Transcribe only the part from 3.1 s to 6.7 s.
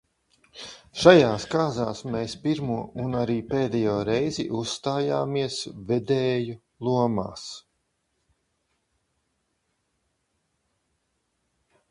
arī pēdējo reizi uzstājāmies vedēju